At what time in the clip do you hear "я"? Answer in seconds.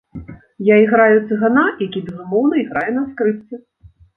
0.69-0.75